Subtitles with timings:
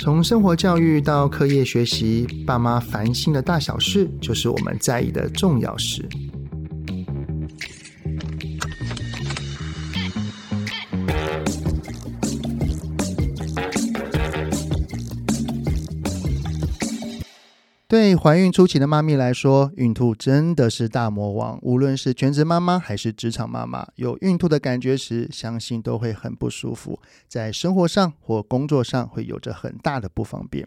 [0.00, 6.08] 从生活教育到课业学习，爸妈烦心的大小事，就是我们在意的重要事。
[18.10, 21.56] 对怀孕初期的妈咪来说，孕吐真的是大魔王。
[21.62, 30.66] 无论是全职妈妈还是职场妈妈，有孕吐的感觉时，相信都会很不舒服，在生活上或工作上会有着很大的不方便。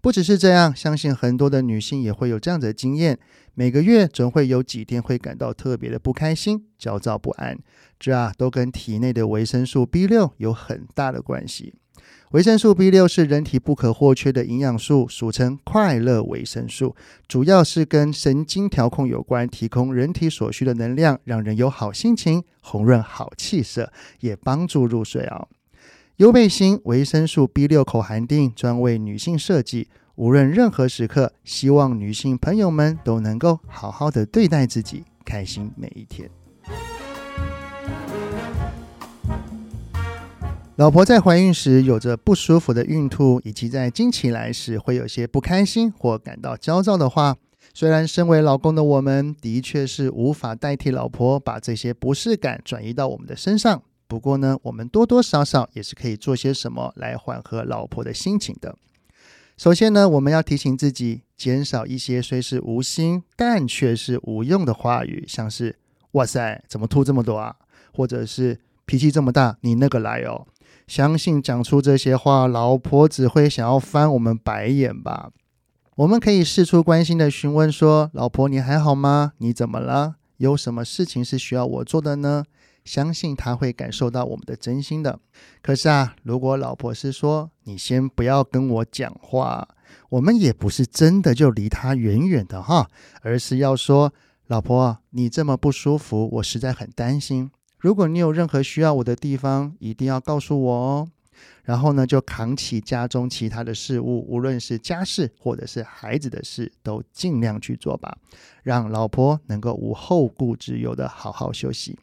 [0.00, 3.18] 不只是这样，相信很多的女性也会有这样的经验：
[3.54, 7.58] 每个月总会有几天会感到特别的不开心、焦躁不安，
[7.98, 11.74] 这啊都跟体内的维生素 B 六有很大的关系。
[12.32, 16.96] 维生素 B 六是人体不可或缺的营养素，俗称快乐维生素，
[17.28, 25.46] 主要是跟神经调控有关，提供人体所需的能量，让人有好心情、红润好气色，也帮助入睡哦。
[26.16, 36.28] 优贝星维生素 B 六口含錠专为女性设计，无论任何时刻，希望女性朋友们都能够好好的对待自己，开心每一天。
[40.76, 47.34] 老婆在怀孕时有着不舒服的孕吐，以及在经期来时会有些不开心或感到焦躁的话，
[47.72, 58.76] 虽然身为老公的我们的确是无法代替老婆把这些不适感转移到我们的身上，不过呢，我们多多少少也是可以做些什么来缓和老婆的心情的。
[59.56, 65.76] 首先呢，我们要提醒自己，减少一些虽是无心但却是无用的话语，像是
[66.12, 67.56] “哇塞，怎么吐这么多啊”，
[67.96, 70.46] 或者是“脾气这么大，你那个来哦”。
[70.86, 75.30] 相信讲出这些话，老婆只会想要翻我们白眼吧？
[75.96, 79.32] 我们可以释出关心的询问说：“老婆，你还好吗？
[79.38, 80.16] 你怎么了？
[80.36, 82.44] 有什么事情是需要我做的呢？”
[82.84, 85.18] 相信她会感受到我们的真心的。
[85.60, 89.66] 可是啊，如果老婆是说：“你先不要跟我讲话”，
[90.10, 92.88] 我们也不是真的就离她远远的哈，
[93.22, 94.12] 而是要说
[94.46, 97.50] ：“老婆，你这么不舒服，我实在很担心。”
[97.86, 101.08] 如果你有任何需要我的地方，一定要告诉我哦。
[101.62, 108.18] 然后呢，就扛起家中其他的事物，无论是家事或者是孩子的事，都尽量去做吧，
[108.64, 111.96] 让老婆能够无后顾之忧的好好休息。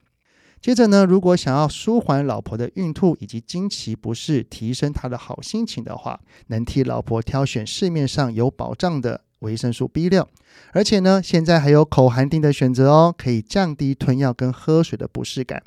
[0.62, 10.30] 接着呢，如果想要舒缓老婆的孕吐以及经期不适，提升她的好心情的话，能替老婆挑选市面上有保障的维生素 B 六，
[10.72, 15.62] 而且呢，现在还有口含錠的选择哦，可以降低吞药跟喝水的不适感。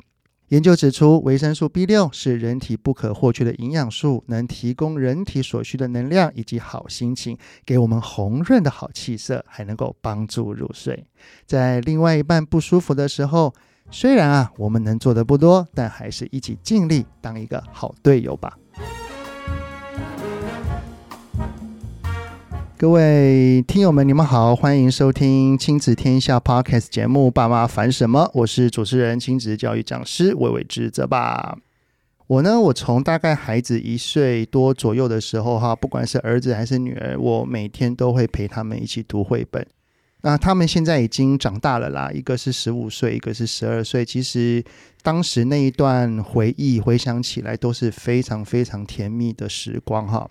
[0.49, 11.05] 研究指出，维生素 B 六是人体不可或缺的营养素，能提供人体所需的能量以及好心情，给我们红润的好气色，还能够帮助入睡。
[11.45, 13.53] 在另外一半不舒服的时候，
[13.91, 18.57] 虽然啊，我们能做的不多，但还是一起尽力当一个好队友吧。
[22.79, 31.57] 各位听友们，你们好，欢迎收听亲子天下 Podcast 节目《爸妈烦什么》，我是主持人、亲子教育讲师魏伟之泽爸。
[32.27, 39.65] 我呢，我从大概孩子一岁多左右的时候，哈，不管是儿子还是女儿，我每天都会陪他们一起读绘本。
[40.21, 44.05] 那他们现在已经长大了啦，一个是十五岁，一个是十二岁。
[44.05, 44.63] 其实
[45.01, 50.29] 当时那一段回忆回想起来，都是非常非常甜蜜的时光，哈。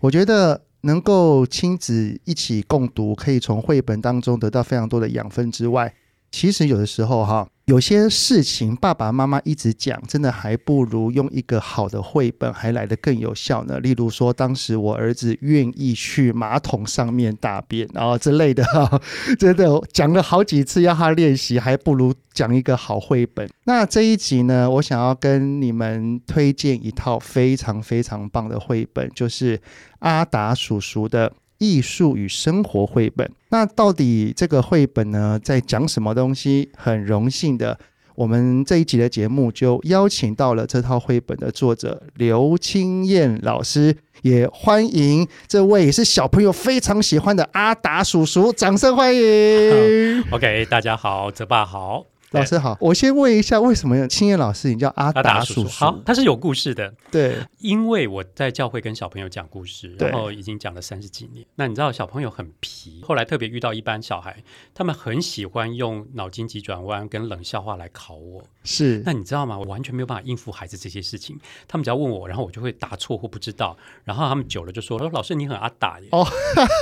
[0.00, 0.62] 我觉得。
[0.82, 5.94] 能够亲子一起共读，可以从绘本当中得到非常多的养分之外，
[6.30, 13.78] 其实有的时候哈，有些事情爸爸妈妈一直讲，真的还不如用一个好的绘本还来得更有效呢。
[13.78, 19.00] 例如说，当时我儿子愿意去马桶上面大便，然后之类的哈，
[19.38, 23.48] 真的讲了好几次要他练习，还不如讲一个好绘本。
[23.64, 29.60] 那这一集呢，我想要跟你们推荐一套非常非常棒的绘本，就是
[30.00, 31.32] 阿达叔叔的。
[31.62, 36.68] 艺术与生活绘本，那到底这个绘本呢，在讲什么东西？
[36.76, 37.78] 很荣幸的，
[38.16, 50.20] 我们这一集的节目就邀请到了这套绘本的作者刘清燕老师，也欢迎这位也是小朋友非常喜欢的阿达叔叔，掌声欢迎。
[50.32, 52.11] OK，大家好，泽爸好。
[52.32, 55.68] 老师好，我先问一下，为什么青叶老师你叫阿达叔叔？
[55.68, 56.92] 好，他是有故事的。
[57.10, 61.46] 对，因为我在教会跟小朋友讲故事，然后已经讲了三十几年。
[61.56, 64.42] 那你知道小朋友很皮，后来特别遇到一班小孩，
[64.74, 68.42] 他们很喜欢用脑筋急转弯跟冷笑话来考我。
[68.64, 69.58] 是，那你知道吗？
[69.58, 71.38] 我完全没有办法应付孩子这些事情。
[71.68, 73.76] 他们只要问我，然后我就会答错或不知道。
[74.04, 76.26] 然后他们久了就说：“老师你很阿达耶。”哦，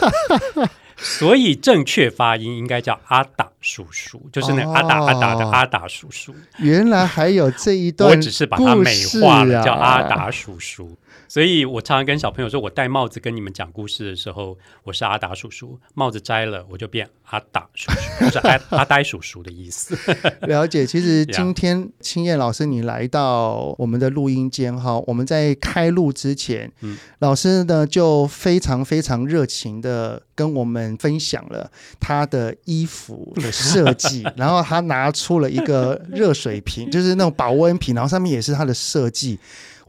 [0.97, 3.50] 所以正确发音应该叫阿达。
[3.61, 6.35] 叔叔，就是那阿达阿达的阿达叔叔。
[6.59, 8.91] 原来还有这一 段，我只是把它美
[9.23, 10.97] 化了，叫阿达叔叔。
[11.31, 19.97] 所以我常常跟小朋友说，我戴帽子跟你们讲故事的时候，我是阿达叔叔；帽子摘了，我就变阿达叔叔，就是阿阿呆叔叔的意思。
[20.49, 20.85] 了解。
[20.85, 39.39] 其实今天青燕老师你来到我们的录音间哈，我们在开录之前，嗯，老师呢就非常非常热情的跟我们分享了他的衣服的设计， 然后他拿出了一个热水瓶，就是那种保温瓶，然后上面也是他的设计。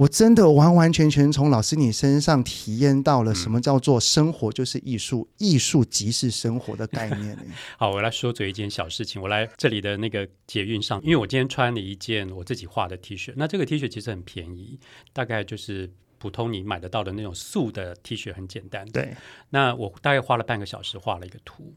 [0.01, 7.37] 我真的完完全全从老师你身上体验到了什么叫做生活就是艺术，艺术即是生活的概念。
[7.77, 9.21] 好，我来说嘴一件小事情。
[9.21, 13.31] 我来这里的那个捷运上，因为我今天穿了一件我自己画的 T 恤。
[13.35, 14.79] 那这个 T 恤其实很便宜，
[15.13, 15.87] 大概就是
[16.17, 18.83] 普通你买得到的那种素的 T 恤，很简单。
[18.87, 19.15] 对，
[19.51, 21.75] 那我大概花了半个小时画了一个图。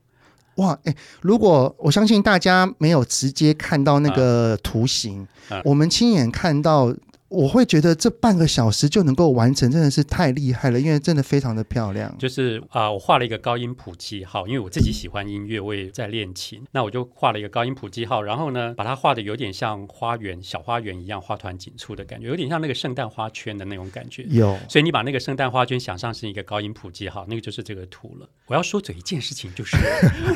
[0.54, 6.96] 哇，哎，如果我相信大家没有直接看到那个图形，嗯嗯、我们亲眼看到。
[7.34, 12.14] 我会觉得这半个小时就能够完成，真的是太厉害了，因为真的非常的漂亮。
[12.18, 16.62] 就是啊、呃，我画了一个高音谱记号，因为我自己喜欢音乐，我也在练琴。
[16.72, 24.24] 那我就画了一个高音谱记号，然后呢，把它画的有点像花园、小花园一样，花团锦簇的感觉，有点像那个圣诞花圈的那种感觉。
[24.28, 28.28] 有，所以你把那个圣诞花圈想象成一个高音谱记号，那个就是这个图了。
[28.46, 29.76] 我要说嘴一件事情，就是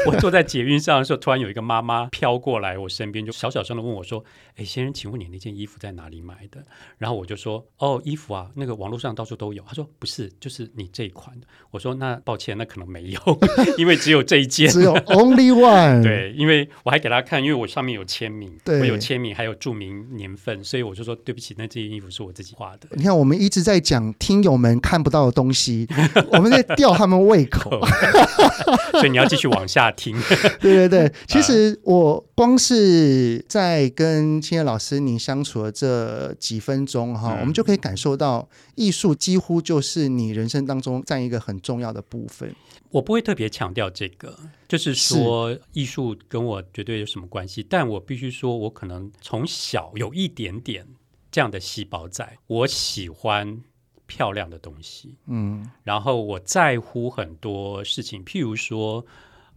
[0.06, 4.24] 我坐在捷运上的时候，突然有一个妈妈飘过来我身边，就小小声的问我说
[4.56, 6.64] ：“哎，先生，请问你那件衣服在哪里买的？”
[6.96, 7.58] 然后我就说。
[7.78, 9.62] 哦，衣服啊，那个网络上到处都有。
[9.66, 11.46] 他说不是，就是你这一款的。
[11.70, 13.20] 我说那抱歉，那可能没有，
[13.78, 16.02] 因为只有这一件，只有 only one。
[16.04, 22.88] 对，因为我还给他看，因为我上面有签名，对我有签名，还有注明年份，所以我就说对不起，那这件衣服是我自己画的。
[22.92, 25.86] 你看，我们一直在讲听友们看不到的东西，
[26.32, 27.80] 我们在吊他们胃口，
[28.98, 30.16] 所以你要继续往下听。
[30.60, 37.36] 对对对，其实我光是在跟青叶老师您相处的这几分钟哈。
[37.40, 42.54] 我们就可以感受到，艺术几乎就是你人生当中占一个很重要的部分。
[42.90, 44.38] 我不会特别强调这个，
[44.68, 47.62] 就是说艺术跟我绝对有什么关系。
[47.62, 50.86] 但我必须说，我可能从小有一点点
[51.30, 52.38] 这样的细胞在。
[52.46, 53.62] 我喜欢
[54.06, 59.04] 漂亮的东西，嗯，然后我在乎很多事情，譬如说。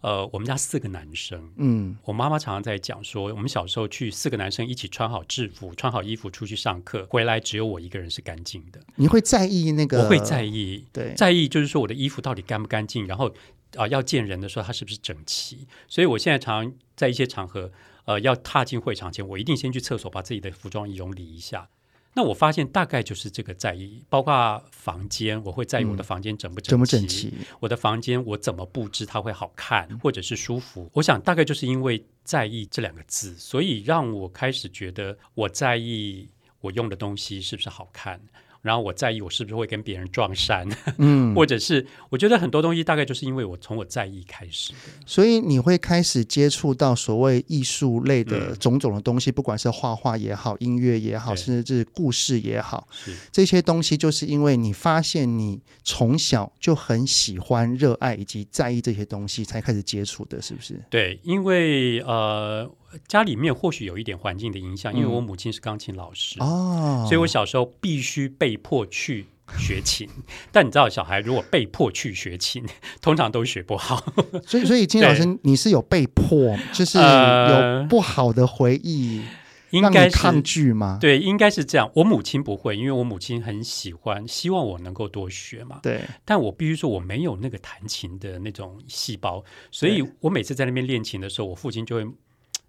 [0.02, 8.82] 呃，我们家四个男生，嗯，我妈妈常常在讲说，我们小时候去四个男生一起穿好制服、穿好衣服出去上课，回来只有我一个人是干净的。
[8.96, 10.04] 你会在意那个？
[10.04, 13.30] 我会在意，对，在意就是说我的衣服到底干不干净，然后
[13.76, 15.68] 啊、呃，要见人的时候它是不是整齐。
[15.88, 17.72] 所以我现在常常在一些场合，
[18.06, 21.70] 呃，要踏进会场前，我一定先去厕所把自己的服装仪容理一下。
[22.14, 30.90] 那我发现大概就是这个在意，包括房间，我会在意我的房间整不整齐，嗯、整齐我的房间我怎么布置它会好看或者是舒服。
[30.94, 36.28] 我想大概就是因为在意这两个字，所以让我开始觉得我在意
[36.60, 38.20] 我用的东西是不是好看。
[38.62, 40.68] 然后我在意我是不是会跟别人撞衫，
[40.98, 44.74] 嗯， 或者是我觉得很多东西大概就是因为我从我在意开始，
[45.06, 53.16] 所以你会开始接触到所谓艺术类的种种的东西，嗯、不管是画画也好，音乐也好，甚至是故事也好，是。
[53.32, 60.80] 这些东西就是因为你发现你从小就很喜欢、热爱以及在意这些东西，才开始接触的，是不是？
[60.90, 62.70] 对，因为呃。
[63.08, 69.26] 家里面或许有一点环境的影响，因为我母亲是钢琴老师，哦，所以我小时候必须被迫去
[69.58, 70.10] 学琴。
[70.52, 72.66] 但你知道，小孩如果被迫去学琴，
[73.02, 74.04] 通常都学不好。
[74.46, 79.22] 所以，所以金老师，你是有被迫，就是有不好的回忆，
[79.70, 80.98] 应该抗拒吗？
[81.00, 81.90] 对，应该是这样。
[81.96, 85.80] 我母亲不会，因为我母亲很喜欢，希望我能够多学嘛。
[85.82, 92.06] 对，但我必须说，我没有那个弹琴的那种细胞，所以我每次在那边练琴的时候，我父亲就会。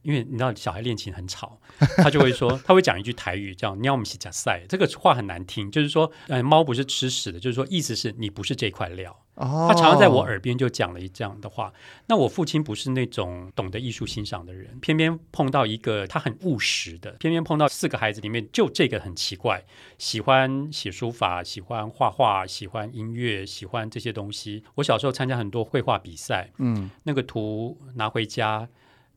[0.02, 1.59] 因为你知道小孩练琴很吵，
[1.97, 9.16] 他就会说，他会讲一句台语叫“喵姆西加塞”，这个话很难听，就是说，呃，猫不是吃屎的，就是说，意思是你不是这块料。
[9.35, 11.73] 哦，他常常在我耳边就讲了一这样的话。
[12.06, 19.64] 那我父亲不是那种懂得艺术欣赏的人，偏偏碰到一个他很务实的，偏偏碰到四个孩子里面就这个很奇怪，
[19.97, 24.62] 喜欢写书法，喜欢画画，喜欢音乐，喜欢这些东西。
[24.75, 28.68] 我小时候参加很多绘画比赛，嗯，那个图拿回家。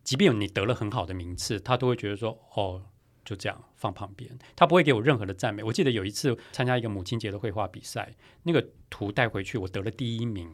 [0.05, 2.81] 即便你得了很好的名次，他都会觉得说：“哦，
[3.25, 5.61] 就这样放旁边。”他不会给我任何的赞美。
[5.63, 10.49] 我记得有一次参加一个母亲节的绘画比赛，那个图带回去，我得了第一名。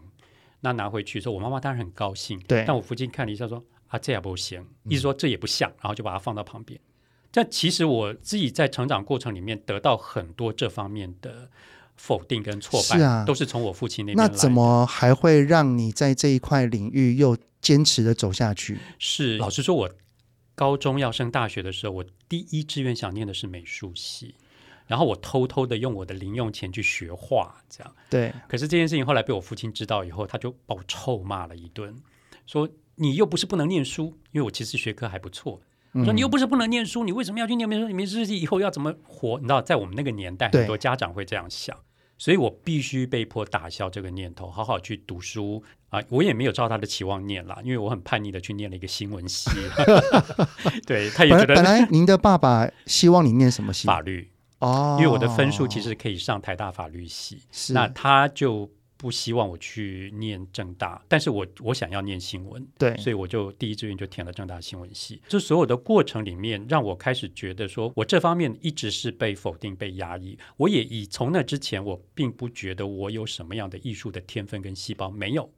[0.61, 2.39] 那拿回去说，我妈妈当然很高兴。
[2.47, 6.79] 对，但我父亲看了一下说：“啊，这也不行。”意思说这也不像，然后就把它放到旁边。
[7.31, 11.49] 但其实我自己在成长过程里面得到很多这方面的
[12.01, 14.17] 否定跟挫败，是啊，都是从我父亲那边。
[14.17, 18.79] 那怎么还会让你在这一块领域又坚持的走下去？
[18.97, 19.89] 是，老实说，我
[20.55, 24.33] 高中要升大学的时候，我第一志愿想念的是美术系，
[24.87, 27.95] 然后我偷偷的用我的零用钱去学画，这样。
[28.09, 28.33] 对。
[28.47, 31.95] 可是这件事情后来被我父亲知道以后，他就把我臭骂了一顿，
[32.47, 35.61] 说你又不是不能念书，因为我其实学科还不错。
[35.93, 37.93] 我说你又不是不能念书，你为什么要去念美术？
[37.93, 39.37] 美术系以后要怎么活？
[39.39, 41.77] 你知道，在我们那个年代，很多家长会这样想，
[42.21, 45.99] 所以我必须被迫打消这个念头，好好去读书啊！
[46.07, 49.49] 我也没有照他的期望念啦，因为我很叛逆的去念了一个新闻系。
[50.85, 53.87] 对，他也觉得本来您的爸爸希望你念什么系？
[53.87, 58.69] 法律哦，因为我的分数其实可以上台大法律系，是那他就。
[59.01, 65.19] 不希望我去念正大，但是我我想要念新闻，对，所以我就第一志愿就填了正大新闻系。
[65.27, 70.37] 这所有的过程里面，让我开始觉得说，我这方面一直是被否定、被压抑。
[70.55, 75.51] 我也以从那之前，我并不觉得我有什么样的艺术的天分跟细胞，没有。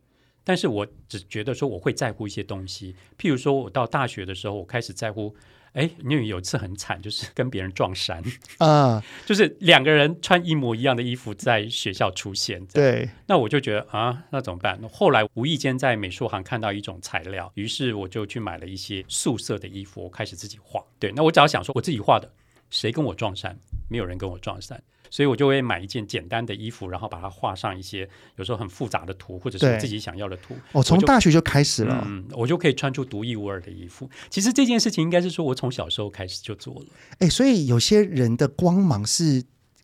[0.46, 5.36] 但是我只觉得说，我会在乎一些东西，譬如说我到大学的时候，我开始在乎。
[5.74, 8.24] 哎，因为有一次很惨，就是 跟别人撞衫
[8.60, 12.63] 啊，uh, 就是两个人穿一模一样的衣服在学校出现。
[12.68, 14.80] 对，那我就觉得啊，那怎么办？
[14.92, 20.84] 后来无意间在美术行看到一种材料，于是我就去买了一些素色的衣服，我开始自己画。
[21.00, 22.32] 对，那我只要想说我自己画的，
[22.70, 23.58] 谁跟我撞衫？
[23.94, 24.82] 没有人跟我撞衫。
[25.12, 30.56] 所以我就会买一件简单的衣服，然后把它画上一些有时候很复杂的图，或者是自己想要的图。
[30.72, 34.10] 哦，从大学就开始了，嗯，我就可以穿出独一无二的衣服。
[34.32, 36.88] 其实这件事情应该是说我从小时候开始就做了。
[37.20, 39.44] 哎，所以有些人的光芒是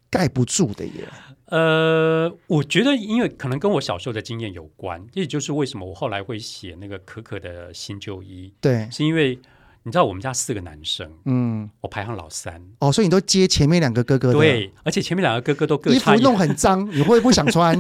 [0.09, 1.07] 盖不住的耶。
[1.45, 8.51] 呃，我觉得因为可能跟我小时候的经验有关，这也就是为什么我后来会写那个可可的新旧衣。
[8.59, 9.37] 对，是因为。
[9.83, 17.73] 你知道我们家四个男生，嗯，我排行老三，哦，所以你都接前面两个哥哥的，对，而且前面两个哥哥都各 衣服弄很脏，你会不想穿？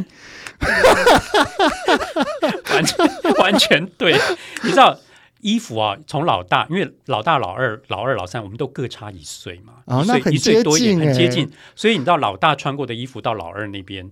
[2.71, 4.17] 完全 完全对，
[4.63, 4.97] 你知道
[5.41, 14.09] 衣服啊，从老大，因为老大、老二、老二、老三，我们都各差一岁嘛，哦，那很接近，一岁多一点，很接近，所以你知道老大穿过的衣服到老二那边。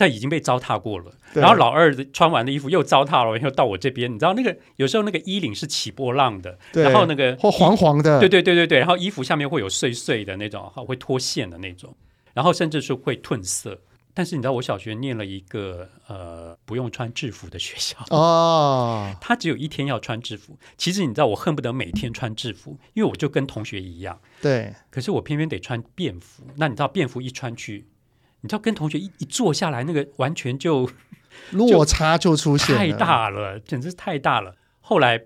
[0.00, 11.94] 但已经被糟蹋过了，然后老二穿完的衣服又糟蹋了，然后到我这边，你知道那个有时候那个衣领是起波浪的，然后那个或黄黄的，对对对对对，然后衣服下面会有碎碎的那种，会脱线的那种，
[12.32, 13.78] 然后甚至是会褪色。
[14.14, 20.58] 但是你知道，我小学念了一个呃不用穿制服的学校哦， 他只有一天要穿制服。
[20.78, 24.18] 其实你知道，我恨不得每天穿制服，因为我就跟同学一样。
[24.40, 26.42] 对，可是我偏偏得穿便服。
[26.56, 27.86] 那你知道便服一穿去。
[28.42, 30.88] 你知道跟同学一一坐下来，那个完全就
[31.52, 34.54] 落差就出现太大了，简直是太大了。
[34.80, 35.20] 后来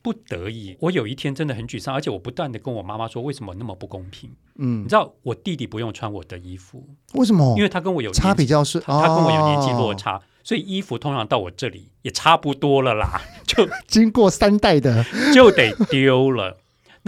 [0.00, 4.30] 不得已，我有一天真的很沮丧，而且我不断的跟我妈妈说，为什么那么不公平？
[4.56, 7.54] 嗯，你知道我弟弟不用穿我的衣服，为什么？
[7.56, 16.58] 因为他跟我有差比较是，他跟我有年纪落差，哦，所以衣服通常到我这里也差不多了啦， 就经过三代的就得丢了。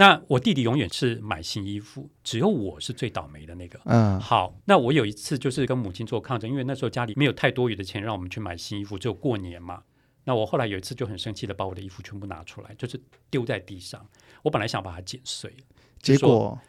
[0.01, 3.79] 那我弟弟永远是买新衣服，只有我是最倒霉的那个。
[3.85, 9.83] 嗯，好，那我有一次就是跟母亲做抗争，因为那时候家里没有太多余的钱让我们去买新衣服，只有过年嘛。
[10.23, 14.03] 那我后来有一次就很生气的把我的衣服全部拿出来，就是丢在地上。
[14.41, 15.55] 我本来想把它剪碎，
[16.01, 16.59] 结果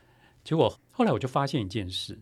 [0.45, 2.19] 结果后来我就发现一件事，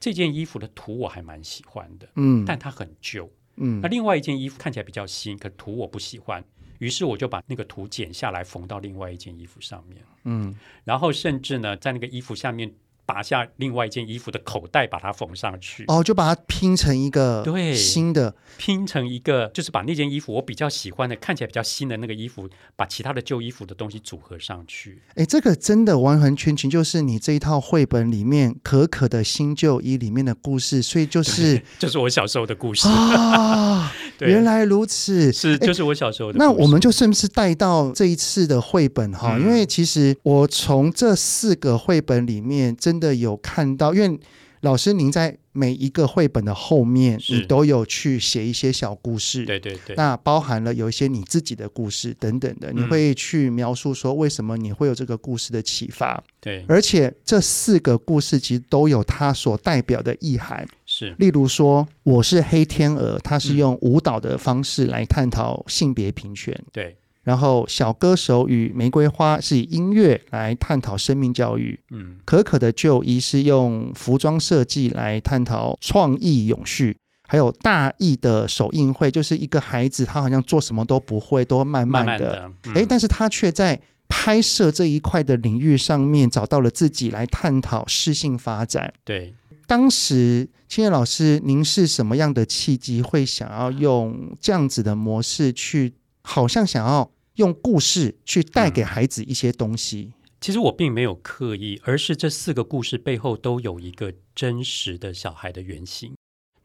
[0.00, 3.82] 这件衣服的图我还蛮喜欢的，嗯，但它很旧，嗯。
[3.82, 6.42] 那另外一件衣服看起来比较新，可图我不喜欢。
[6.78, 10.54] 于是我就把那个图剪下来缝到另外一件衣服上面，嗯，
[10.84, 12.72] 然后甚至呢，在那个衣服下面。
[13.06, 15.84] 拔下另外一件衣服的口袋，把它缝上去。
[15.88, 25.02] 哦，就把它拼成一个对新的，拼成一个，就是把那件衣服我比较喜欢的，看起来比较新的那个衣服，把其他的旧衣服的东西组合上去。
[25.16, 34.30] 哎，这个真的完完全全就是你这一套绘本里面可可的新旧衣里面的故事，所以就是 就是我小时候的故事啊 对。
[34.30, 36.46] 原来如此，是就是我小时候的故事。
[36.46, 42.93] 那我们就顺势带到这一次的绘本哈，嗯，因为其实我从这四个绘本里面真。
[42.94, 44.20] 真的有看到，因为
[44.60, 66.96] 老师您在每一个绘本的后面，你都有去写一些小故事，对对对，那包含了有一些你自己的故事等等的，你会去描述说为什么你会有这个故事的启发，对，而且这四个故事其实都有它所代表的意涵，是，例如说我是黑天鹅，它是用舞蹈的方式来探讨性别平权，对。
[67.24, 71.80] 然后，小歌手与玫瑰花是以音乐来探讨生命教育。
[71.90, 76.96] 嗯，可可的旧衣是用服装设计来探讨创意永续。
[77.26, 88.92] 还有大义的首映会，就是一个孩子，他好像做什么都不会，都慢慢的，慢慢的嗯、诶，但是他却在拍摄这一块的领域上面找到了自己，来探讨适性发展。
[89.02, 89.34] 对。
[89.66, 100.12] 当时青叶老师，您是什么样的契机会想要用这样子的模式去，好像想要用故事去带给孩子一些东西？
[100.12, 106.14] 嗯，其实我并没有刻意，而是这四个故事背后都有一个真实的小孩的原型。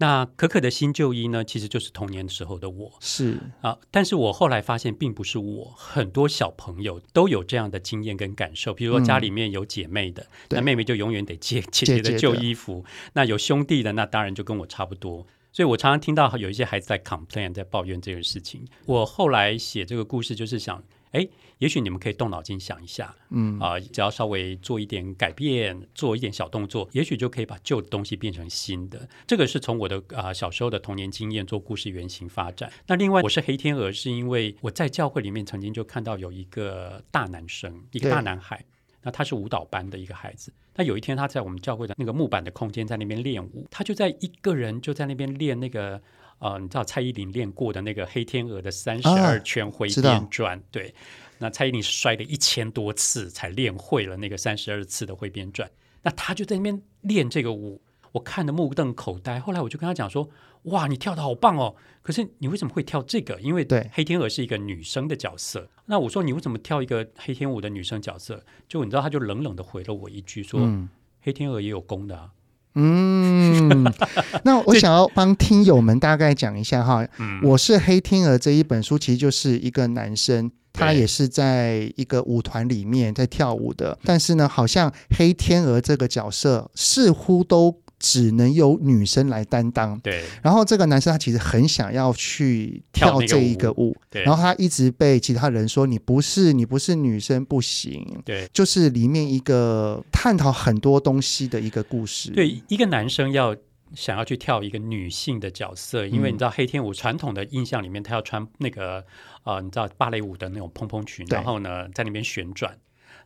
[0.01, 8.73] 那可可的新旧衣呢，其实就是童年时候的我，是啊，但是我后来发现，并不是我，很多小朋友都有这样的经验跟感受。
[8.73, 15.27] 比如说家里面有姐妹的，嗯、那妹妹就永远得借姐姐的旧衣服；那有兄弟的，那当然就跟我差不多。
[15.51, 18.65] 所以我常常听到有一些孩子在 complain，在抱怨这个事情。
[18.85, 20.83] 我后来写这个故事，就是想。
[21.11, 21.27] 哎，
[21.57, 29.09] 也许你们可以动脑筋想一下，嗯啊，只要稍微做一点改变，做一点小动作，也许就可以把旧的东西变成新的。
[29.25, 32.71] 这个是从我的啊、呃、小时候的童年经验做故事原型发展。
[32.85, 38.63] 那另外，我是黑天鹅，是因为我在教会里面曾经就看到有一个大男生，一个大男孩，
[39.09, 40.53] 那他是舞蹈班的一个孩子。
[40.75, 45.99] 那有一天他在我们教会的那个木板的空间在那边练舞，他就在一个人就在那边练那个。
[46.41, 50.95] 呃，你知道蔡依林练过的那个黑天鹅的三十二圈回边转，啊、对，
[51.37, 55.69] 那蔡依林是摔了一千多次才练会了那个三十二次的回边转，
[56.01, 57.81] 那他就在那边练这个舞，
[58.13, 59.37] 我看得目瞪口呆。
[59.37, 60.29] 后来我就跟他讲说
[60.69, 61.75] ：“哇，你跳的好棒哦！
[62.01, 63.39] 可是你为什么会跳这个？
[63.41, 65.69] 因为对，黑天鹅是一个女生的角色。
[65.85, 68.43] 那我说你为什么跳一个黑天鹅的女生角色？
[68.67, 70.89] 就你知道，他就冷冷的回了我一句说：嗯、
[71.21, 72.29] 黑天鹅也有公的啊。”
[72.75, 73.83] 嗯，
[74.45, 87.81] 那我想要帮听友们大概讲一下哈，嗯、我是黑天鹅这一本书，其实就是一个男生，他也是在一个舞团里面在跳舞的，但是呢，好像黑天鹅这个角色似乎都。
[87.99, 89.99] 只能由女生来担当。
[89.99, 98.21] 对，然后这个男生他其实很想要去跳这一个舞，对，然后他一直被其他人说，你不是你不是女生不行。
[98.25, 102.31] 对，就是里面一个探讨很多东西的一个故事。
[102.31, 103.55] 对，一个男生要
[103.93, 109.03] 想要去跳一个女性的角色，因为你知道黑天舞传统的印象里面，他要穿那个
[109.43, 112.77] 呃，你知道芭蕾舞的那种蓬蓬裙，然后呢在那边旋转。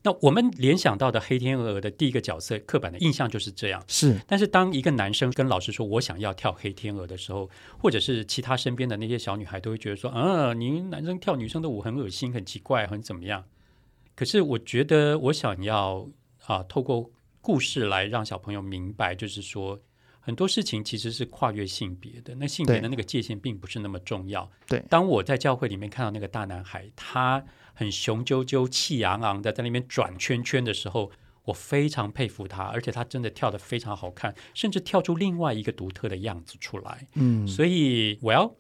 [0.05, 3.81] 那我们联想到的黑天鹅的第一个角色，刻板的印象就是这样。
[3.87, 13.45] 是，但是当一个男生跟老师说“我想要跳黑天鹅”的时候，或者是其他身边的那些小女孩都会觉得说：“啊，你男生跳女生的舞很恶心、很奇怪、很怎么样？”
[14.13, 16.05] 可是我觉得，我想要
[16.47, 19.79] 啊，透过故事来让小朋友明白，就是说
[20.19, 22.35] 很多事情其实是跨越性别的。
[22.35, 24.51] 那性别的那个界限并不是那么重要。
[24.67, 27.41] 对，当我在教会里面看到那个大男孩，他。
[27.73, 31.11] 很雄赳赳、气昂昂的在那边转圈圈的时候，
[31.45, 37.07] 我非常佩服他，而且他真的跳得非常好看，甚至跳出另外一个独特的样子出来。
[37.15, 38.55] 嗯，所以我要。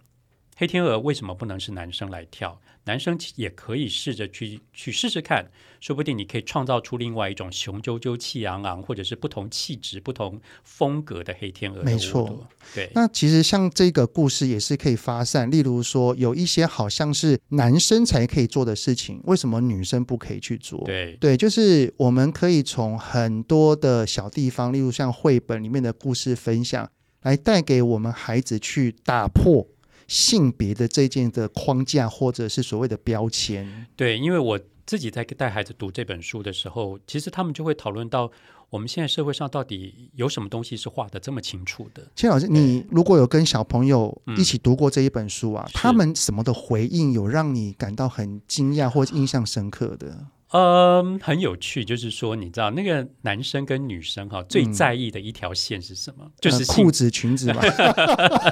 [0.55, 2.61] 黑天鹅为什么不能是男生来跳？
[2.85, 11.81] 男生也可以试着去去试试看，说不定你可以创造出另外一种雄赳赳、气昂昂，或者是不同气质、不同风格的黑天鹅。
[11.83, 12.91] 没错，对。
[12.93, 20.83] 那其实像这个故事也是可以发散，例如说有一些好像是男生才可以做的事情，为什么女生不可以去做？
[20.83, 26.89] 对对，就是我们可以从很多的小地方，例如像绘本里面的故事分享，
[27.21, 29.65] 来带给我们孩子去打破。
[30.07, 38.29] 性别的这件的框架，或者是所谓的标签，对，因为我自己在带孩子读这本书的时候，其实他们就会讨论到，
[38.69, 42.05] 我们现在社会上到底有什么东西是画的这么清楚的？
[42.15, 50.27] 清老师，你如果有跟小朋友一起读过这一本书啊，嗯、他们什么的回应有让你感到很惊讶或印象深刻的？
[50.53, 56.23] 嗯，很有趣，就是说，你知道那个男生跟女生哈最在意的一条线是什么？
[56.25, 57.59] 嗯、就是裤子、裙子嘛。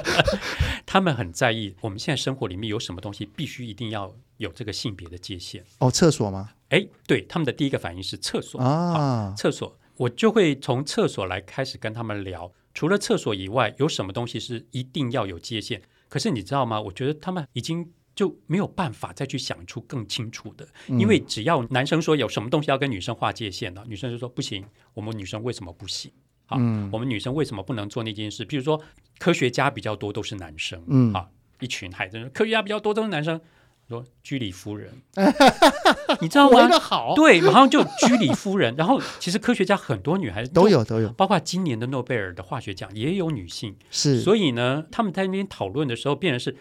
[0.84, 5.64] 他们很在意我们现在生活里面有什么东西必须一定要有这个性别的界限。
[5.78, 6.50] 哦，厕所吗？
[6.70, 9.78] 哎，对，他们的第一个反应是厕所啊，厕所。
[9.98, 15.80] 我就会从厕所来开始跟他们聊，除了厕所以外，有什么东西是一定要有界限？
[16.08, 16.80] 可是你知道吗？
[16.80, 17.92] 我觉得他们已经。
[18.14, 24.64] 就没有办法再去想出更清楚的，因为只要男生说有什么东西要跟女生划界限了，女生就说不行。
[24.92, 26.12] 我们女生为什么不行？
[26.44, 26.56] 好，
[26.92, 28.44] 我们女生为什么不能做那件事？
[28.44, 28.78] 比如说
[29.18, 31.26] 科学家比较多都是男生，嗯，啊，
[31.60, 33.40] 一群孩子，科学家比较多都是男生，
[33.88, 34.92] 说居里夫人，
[36.20, 36.68] 你知道吗？
[36.78, 38.74] 好，对，马上就居里夫人。
[38.76, 46.54] 然后其实科学家很多女孩子都有都有，包括今年的诺贝尔的化学奖也有女性，是，所以呢，他们在那边讨论的时候，变成是。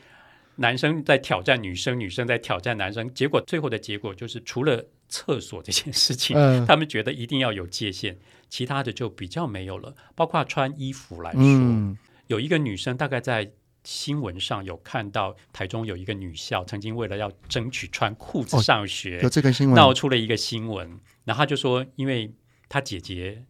[0.62, 9.94] 男生在挑战女生，女生在挑战男生，结果最后的结果就是，除了厕所这件事情，嗯、 他们觉得一定要有界限，其他的就比较没有了。
[10.16, 11.98] 包括穿衣服来说，嗯、
[12.28, 13.52] 有一个女生大概在
[13.84, 21.00] 新闻上有看到，台中有一个女校曾经为了要争取穿裤子上学，哦、有这个新闻，闹出了一个新闻。
[21.26, 22.32] 然后他就说，因为
[22.70, 23.44] 他姐姐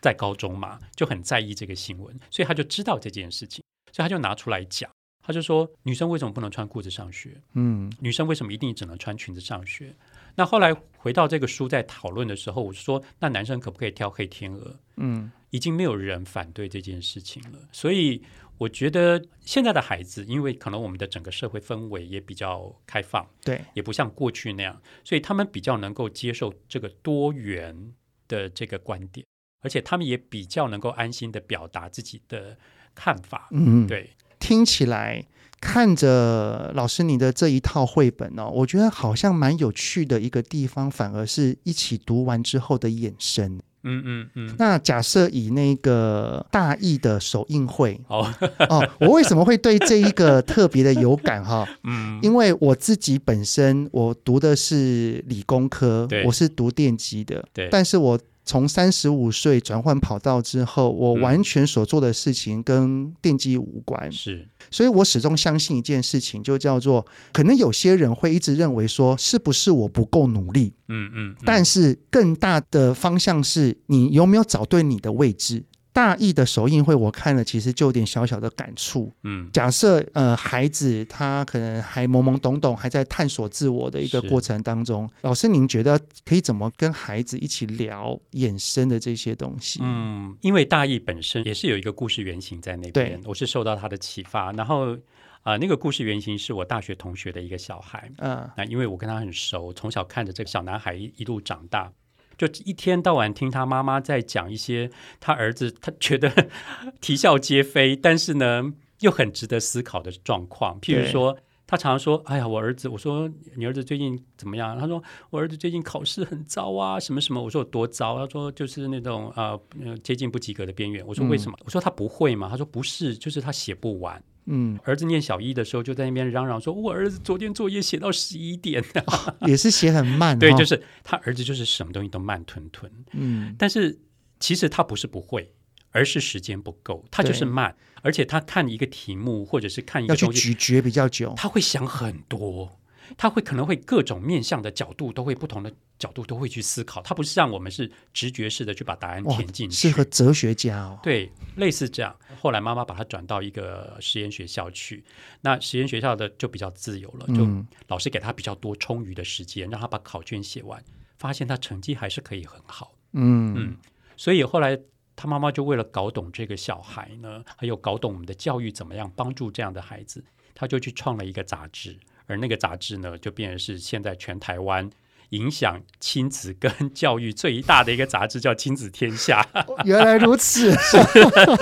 [0.00, 4.90] 在高中嘛，就很在意这个新闻，所以他就知道这件事情，所以他就拿出来讲。
[5.28, 7.38] 他就说：“女生为什么不能穿裤子上学？
[7.52, 9.94] 嗯，女生为什么一定只能穿裙子上学？”
[10.36, 17.58] 那后来回到这个书在讨论的时候，我说：“那男生可不可以挑黑天鹅？”嗯，已经没有人反对这件事情了。
[17.72, 18.22] 所以
[18.56, 27.92] 我觉得现在的孩子，因为可能我们的整个社会氛围也比较开放，对，也不像过去那样，所以他们比较能够接受这个多元
[28.28, 29.26] 的这个观点，
[29.60, 32.56] 而且他们也比较能够安心的表达自己的
[32.94, 33.48] 看法。
[33.50, 34.08] 嗯，对。
[34.38, 35.24] 听起来
[35.60, 43.58] 看着老师你的这一套绘本哦，我觉得好像蛮有趣的一个地方，反而是一起读完之后的衍生。
[43.82, 44.54] 嗯嗯嗯。
[44.58, 48.32] 那假设以那个大义的首映会哦
[48.68, 51.66] 哦，我为什么会对这一个特别的有感哈？
[51.84, 58.18] 嗯，因为我自己本身我读的是理工科，我是读电机的，对，但是我。
[58.48, 64.10] 从三十五岁转换跑道之后，我完全所做的事情跟电机无关。
[64.10, 70.72] 是，所以我始终相信一件事情，就叫做，可能有些人会一直认为说，是不是我不够努力？
[70.88, 71.36] 嗯嗯。
[71.44, 75.62] 但是更大的方向是你有没有找对你的位置？
[75.98, 79.12] 大义的首映会，我看了，其实就有点小小的感触。
[79.24, 89.80] 嗯，假设呃，孩子他可能还懵懵懂懂，还在探索自我的一个过程当中，老师您觉得可以怎么跟孩子一起聊衍生的这些东西？
[89.82, 94.52] 嗯，因为大义本身也是有一个故事原型在那边，我是受到他的启发。
[94.52, 94.94] 然后
[95.42, 98.08] 啊、呃，那个故事原型是我大学同学的一个小孩。
[98.18, 101.92] 嗯，那因为我跟他很熟，从小看着这个小男孩一一路长大。
[102.38, 106.48] 就一天到晚听他妈妈在讲一些他儿子他觉得
[107.02, 110.80] 啼笑皆非，但是呢又很值得思考的状况。
[110.80, 119.60] 譬如说，他常常说：“哎呀，我儿子，我说你儿子最近怎么样？”他说：“我儿子最近考试很糟啊，什么什么。”我说：“有多糟？”他说：“就是那种呃
[120.02, 132.90] 接近不及格的边缘。”我说：“为什么？”嗯、我说：“他不会嘛？”他说：“不是，就是他写不完。”嗯，儿子念小一的时候就在那边嚷嚷说：“我儿子昨天作业写到十一点，哦， 也是写很慢。”对，就是他儿子就是什么东西都慢吞吞。
[133.12, 133.98] 嗯，但是
[134.40, 135.52] 其实他不是不会，
[135.90, 137.76] 而是时间不够，他就是慢。
[138.02, 142.78] 而且他看一个题目或者是看一个东西，要去咀嚼比较久，他会想很多。
[143.16, 150.98] 他会可能会各种面向的角度都会不同的角度都会去思考，他不是像我们是直觉式的去把答案填进去，适合哲学家哦。
[151.02, 152.14] 对，类似这样。
[152.40, 155.04] 后来妈妈把他转到一个实验学校去，
[155.40, 157.48] 那实验学校的就比较自由了，就
[157.88, 160.82] 老师给他比较多充裕的时间，让他把考卷写完，
[161.18, 162.94] 发现他成绩还是可以很好。
[163.12, 163.76] 嗯嗯，
[164.16, 164.78] 所以后来
[165.16, 171.98] 他妈妈就为了搞懂这个小孩呢，还有搞懂我们的教育怎么样帮助这样的孩子，他就去创了一个杂志。
[172.28, 174.88] 而那个杂志呢，就变成是现在全台湾
[175.30, 179.42] 影响亲子跟 教育最大的一个杂志，叫《亲子天下》。
[179.84, 180.72] 原来如此，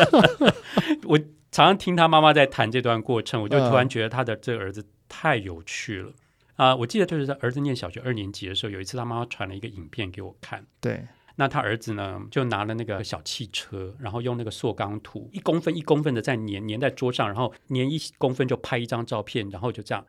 [1.04, 1.18] 我
[1.50, 6.10] 常常听他妈妈在谈这段过程，我就突然觉得他的这个儿子太有趣了
[6.56, 6.76] 啊、呃！
[6.76, 10.64] 我记得就是他儿子念小学二年级的时候，有一次他妈妈传了一个影片给我看。
[10.80, 20.04] 对，那他儿子呢，就拿了那个小汽车，然后用那个塑钢土一公分一公分的在粘粘在桌上，然后粘一公分就拍一张照片，然后就这样。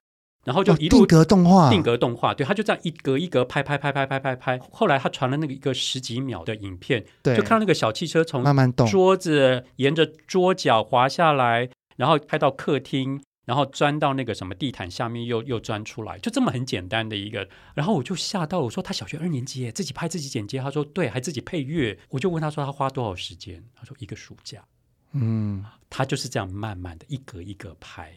[0.47, 4.57] 然后就一路定格动画，定格动画，对，他就这样一格一格拍拍拍拍拍拍拍。
[4.71, 17.45] 后来他传了那个一个十几秒的影片，对，就看到那个小汽车从慢慢动桌子沿着桌角滑下来，然后拍到客厅，然后钻到那个什么地毯下面，又又钻出来，就这么很简单的一个。
[17.75, 20.60] 然后我就吓到了，我说他小学二年级，自己拍自己剪接。
[20.60, 21.99] 他说对，还自己配乐。
[22.07, 23.62] 我就问他说他花多少时间？
[23.75, 24.63] 他说一个暑假。
[25.12, 28.13] 嗯，他就是这样慢慢的一格一格拍。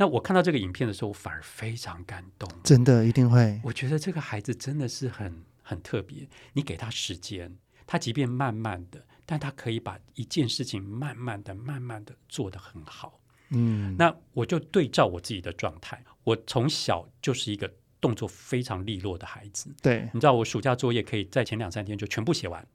[0.00, 2.50] 那我看到这个影片的时候，我反而非常感动。
[2.64, 3.60] 真的一定会。
[3.62, 6.26] 我觉得这个孩子真的是很很特别。
[6.54, 7.54] 你给他时间，
[7.86, 13.20] 他即便慢慢的，但他可以把一件事情慢慢的、慢慢的做得很好。
[13.50, 19.70] 嗯，那我就对照我自己的状态，我从小就是一个动作非常利落的孩子。
[19.82, 22.66] 对，你知道我暑假作业可以在前两三天就全部写完，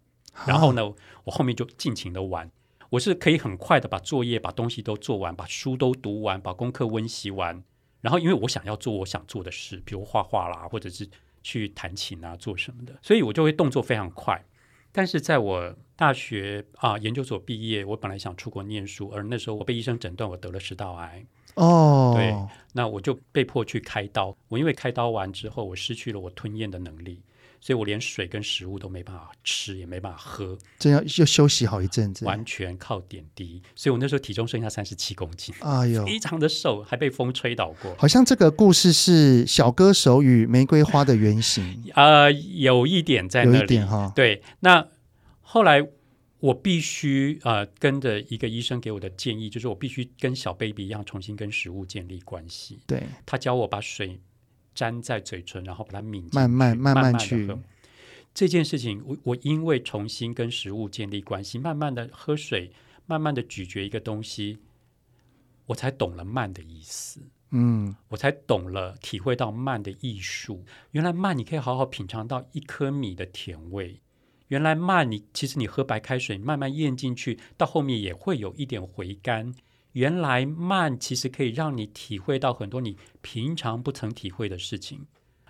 [0.46, 2.52] 然后呢，我后面就尽情的玩。
[2.92, 7.64] 我是可以很快的把作业、把东西都做完，把书都读完，把功课温习完。
[8.02, 11.10] 然后，因为我想要做我想做的事，比如画画啦，或者是
[11.42, 14.46] 去弹琴啊，做什么的，所以我就会动作非常快。
[14.92, 21.26] 但是在我大学啊研究所毕业，我本来想出国念书，而那时候我被医生诊断我得了食道癌。
[21.56, 22.34] 哦，对，
[22.74, 24.36] 那我就被迫去开刀。
[24.50, 27.22] 我因为开刀完之后，我失去了我吞咽的能力。
[27.66, 33.60] 所以我连水跟食物都没办法吃，也没办法喝，这要要休息好一阵子，完全靠点滴。
[33.76, 37.96] 所以我那时候体重剩下三十七公斤，哎呦，非常的瘦，还被风吹倒过。
[37.98, 44.14] 好像这个故事是小歌手与玫瑰花的原型， 呃，有一点在那里，有一点哈。
[44.16, 44.88] 对，那
[45.42, 45.84] 后来
[46.42, 52.78] 我必须呃跟着一个医生给我的建议，就是我必须跟小 baby 一样重新跟食物建立关系。
[52.86, 54.20] 对，他教我把水
[54.76, 57.38] 沾在嘴唇，然后把它抿慢慢慢慢去。
[57.38, 57.64] 慢慢
[58.34, 62.70] 这件事情，我我因为重新跟食物建立关系，慢慢的喝水，
[63.06, 64.60] 慢慢的咀嚼一个东西，
[65.68, 67.22] 我才懂了慢的意思。
[67.52, 70.66] 嗯，我才懂了，体会到慢的艺术。
[70.92, 74.02] 原来慢，你可以好好品尝到一颗米的甜味。
[74.50, 79.56] 原来慢，你其实你喝白开水，慢慢咽进去，到后面也会有一点回甘。
[79.96, 85.06] 原来慢，其实可以让你体会到很多你平常不曾体会的事情。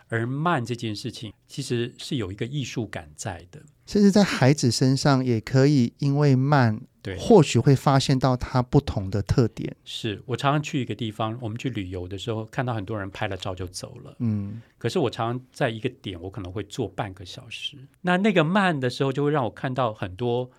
[0.07, 9.75] 而慢这件事情，其实是有一个艺术感在的，甚至在孩子身上也可以，因为慢，对，或许会发现到他不同的特点。
[9.83, 17.75] 是我常常去一个地方，我们去旅游的时候，看到很多人拍了照就走了，嗯，可是我常常在一个点，我可能会坐半个小时。
[18.01, 20.51] 那那个慢的时候，就会让我看到很多，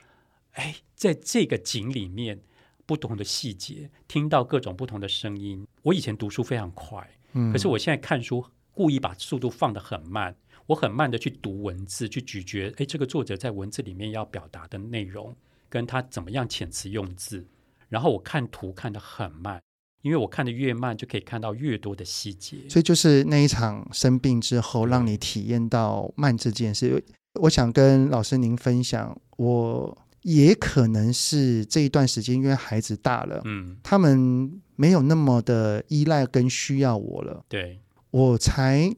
[0.55, 2.41] 哎，在这个景里面
[2.87, 5.67] 不同的细节，听到各种不同的声音。
[5.83, 8.45] 我以前读书非常快，嗯，可是我现在看书。
[8.79, 15.35] 故意把速度放得很慢，我很慢的去读文字，去咀嚼，诶，这个作者在文字里面要表达的内容，
[15.71, 17.47] 跟他怎么样遣词用字。
[17.89, 19.59] 然后我看图看得很慢，
[20.03, 22.69] 因为我看得越慢，就可以看到越多的细节。
[22.69, 27.03] 所以就是那一场生病之后，让你体验到慢这件事。
[27.41, 37.79] 我想跟老师您分享，我也可能是这一段时间，因为孩子大了，嗯，他们没有那么的依赖跟需要我了，对。
[38.11, 38.93] 我才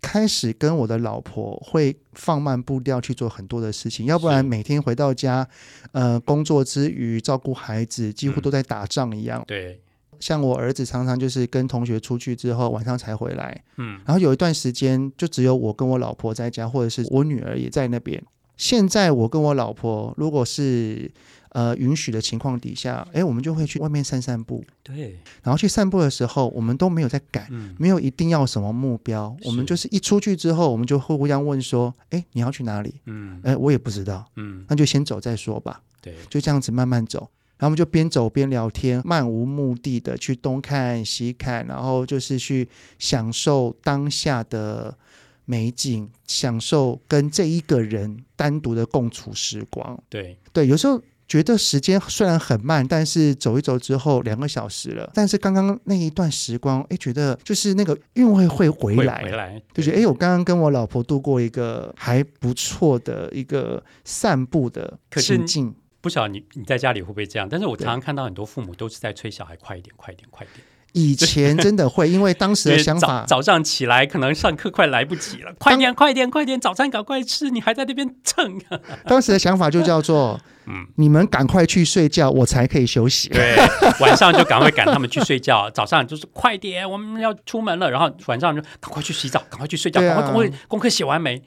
[0.00, 5.48] 开始跟我的老婆会放慢步调去做很多的事情，要不然每天回到家，
[5.92, 9.40] 呃，工作之余照顾孩子，几乎都在打仗一样。
[9.42, 9.80] 嗯、对，
[10.18, 18.20] 像我儿子常常就是跟同学出去之后晚上才回来，嗯，然后有一段时间就只有我跟我老婆在家，或者是我女儿也在那边。
[18.62, 21.10] 现在我跟我老婆如果是
[21.48, 24.64] 呃，允许的情况底下，哎，我们就会去外面散散步。
[24.84, 29.36] 对，然后去散步的时候，我们都没有在赶，嗯、没有一定要什么目标。
[29.44, 34.24] 我们就是一出去之后，我们就会互相问说：“哎，你要去哪里？”嗯，哎，我也不知道。
[34.36, 35.82] 嗯，那就先走再说吧。
[36.00, 37.18] 对，就这样子慢慢走，
[37.58, 42.66] 然后我们就边走边聊天，漫无目的的去东看西看，然后就是去
[42.98, 44.96] 享受当下的
[45.44, 50.02] 美景，享受跟这一个人单独的共处时光。
[50.08, 51.00] 对，对，有时候。
[51.28, 55.10] 觉得时间虽然很慢，但是走一走之后两个小时了。
[55.14, 65.74] 但是刚刚那一段时光，哎，觉得就是那个韵味会回来，回来，就觉得哎，我刚刚跟我老婆度过一个还不错的一个散步的情境。
[66.02, 67.48] 不晓得你你在家里会不会这样？
[67.48, 70.66] 但是我常常看到很多父母都是在催小孩快一点，快一点，快一点。
[70.92, 78.60] 以前真的会，因为当时的想法，早，早上起来可能上课快来不及了，快点，快点，快点，早餐赶快吃，你还在那边蹭。
[79.06, 83.30] 当时的想法就叫做，嗯，你们赶快去睡觉，我才可以休息。
[83.30, 83.56] 对，
[84.00, 91.42] 晚上就赶快赶他们去睡觉， 早上就是快点，我们要出门了，然后晚上就赶快去洗澡，赶快去睡觉，赶快功课功课写完没？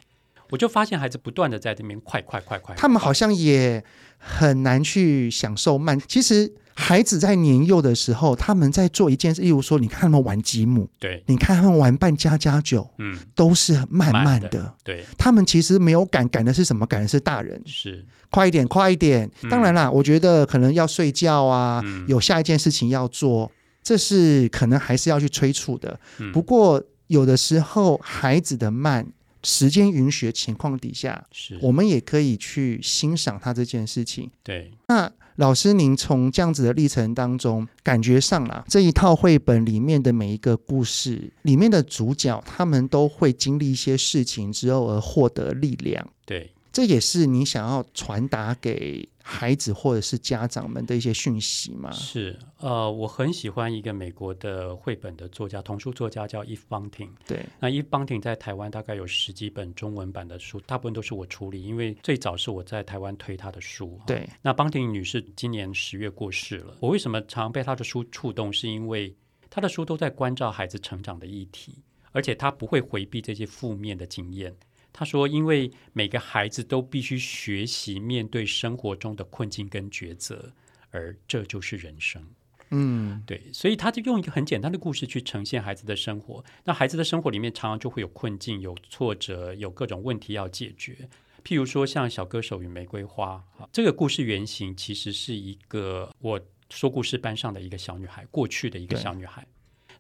[0.50, 3.84] 我就发现孩子不断的在这边快快快快，他们好像也
[4.18, 6.54] 很难去享受慢，其实。
[6.76, 16.86] 孩子在年幼的时候，他们在做一件事，例如说，你看他们玩积木，对，你看他们玩扮家家酒，嗯，都是慢慢的，的对，他们其实没有赶，赶的是什么？
[16.86, 18.06] 赶的是大人，是。
[18.30, 19.30] 快一点，快一点。
[19.44, 23.50] 嗯、当然啦，我觉得可能要睡觉啊，嗯、有下一件事情要做，
[23.82, 25.98] 这是可能还是要去催促的。
[26.18, 29.08] 嗯、不过有的时候，孩子的慢，
[29.46, 34.30] 时间允许的情况底下，是我们也可以去欣赏他这件事情。
[34.44, 35.10] 对，那。
[35.38, 46.08] 老师，您从这样子的历程当中，感觉上啦，这一套绘本里面的每一个故事里面的主角，他们都会经历一些事情之后而获得力量。
[46.26, 46.50] 对。
[46.72, 51.92] 这也是你想要传达给孩子或者是家长们的一些讯息吗？
[51.92, 57.10] 是，呃，我很喜欢一个美国的绘本的作家，童书作家叫 Eve Bunting。
[57.26, 64.00] 对，那 Eve Bunting 在台湾大概有十几本中文版的书，大部分都是我处理，因为最早是我在台湾推她的书。
[64.06, 66.78] 对，那 Bunting 女士今年十月过世了。
[66.80, 68.54] 我为什么常被她的书触动？
[68.54, 69.16] 是因为
[69.50, 71.80] 她的书都在关照孩子成长的议题，
[72.12, 74.56] 而且她不会回避这些负面的经验。
[74.98, 80.54] 他说：“因为每个孩子都必须学习面对生活中的困境跟抉择，
[80.90, 82.26] 而这就是人生。”
[82.72, 86.42] 嗯，对，所以他就用一个很简单的故事去呈现孩子的生活。
[86.64, 91.10] 那孩子的生活里面常常就会有困境、有挫折、有各种问题要解决。
[91.44, 99.46] 譬如说，像《小歌手与玫瑰花》这个故事原型其实是一个我说故事班上的一个小女孩，过去的一个小女孩。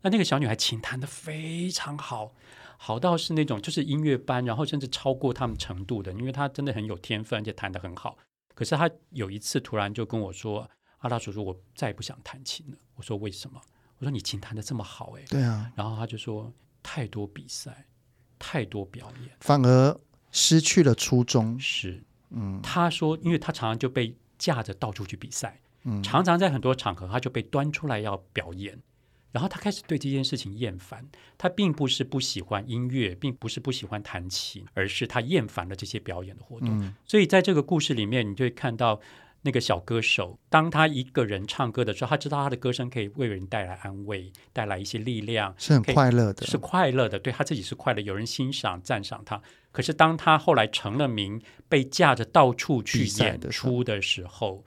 [0.01, 2.33] 那那个小女孩琴弹得非常好。
[2.77, 8.17] 好到是那种就是音乐班，然后甚至超过他们程度的，因为他真的很有天分，而且弹得很好。
[8.53, 13.59] 可是他有一次突然就跟我说：“阿拉叔叔，我再也不想弹琴了。”我说：“为什么？”
[13.99, 15.71] 我说：“你琴弹得这么好，哎。”对啊。
[15.75, 17.85] 然后他就说：“太多比赛，
[18.39, 19.99] 太多表演，反而
[20.31, 22.61] 失去了初衷。”是，嗯。
[22.61, 28.81] 他说：“因为他常常就被架着到处去比赛，嗯，常常在很多场合他就被端出来要表演。”
[29.35, 31.05] 然后他开始对这件事情厌烦，
[31.37, 36.69] 他并不是不喜欢音乐，并不是不喜欢弹琴，而是他厌烦了这些表演的活动。
[36.69, 39.01] 嗯、所以在这个故事里面，你就会看到
[39.41, 49.41] 那个小歌手，当他一个人唱歌的时候，他知道他的歌声可以为人带来安慰，带来一些力量，是很快乐的，是快乐的，对他自己是快乐，有人欣赏赞赏他。
[49.73, 54.63] 可是当他后来成了名，被架着到处去演出的时候。